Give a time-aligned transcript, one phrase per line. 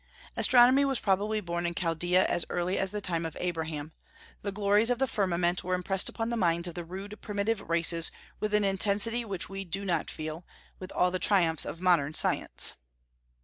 [0.35, 3.91] Astronomy was probably born in Chaldaea as early as the time of Abraham.
[4.41, 8.09] The glories of the firmament were impressed upon the minds of the rude primitive races
[8.39, 10.43] with an intensity which we do not feel,
[10.79, 12.73] with all the triumphs of modern science.